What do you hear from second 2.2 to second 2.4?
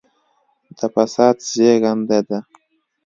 ده.